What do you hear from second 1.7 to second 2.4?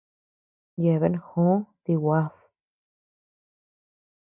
ti guad.